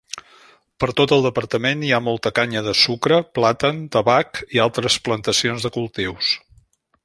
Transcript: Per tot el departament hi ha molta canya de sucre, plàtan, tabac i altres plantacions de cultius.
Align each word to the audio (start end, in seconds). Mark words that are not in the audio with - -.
Per 0.83 0.87
tot 1.01 1.11
el 1.17 1.25
departament 1.25 1.83
hi 1.89 1.91
ha 1.97 1.99
molta 2.05 2.31
canya 2.39 2.63
de 2.69 2.73
sucre, 2.85 3.21
plàtan, 3.39 3.83
tabac 3.97 4.43
i 4.57 4.65
altres 4.67 4.99
plantacions 5.09 5.69
de 5.69 5.77
cultius. 5.77 6.35